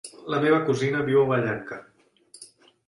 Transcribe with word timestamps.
La 0.33 0.39
meva 0.45 0.61
cosina 0.69 1.03
viu 1.11 1.21
a 1.25 1.29
Vallanca. 1.33 1.81